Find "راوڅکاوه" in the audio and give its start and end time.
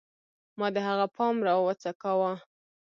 1.47-2.31